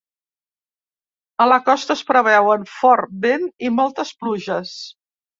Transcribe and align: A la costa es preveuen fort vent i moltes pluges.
A 1.43 1.45
la 1.49 1.59
costa 1.67 1.95
es 1.99 2.01
preveuen 2.11 2.63
fort 2.77 3.11
vent 3.25 3.45
i 3.69 3.71
moltes 3.75 4.15
pluges. 4.23 4.73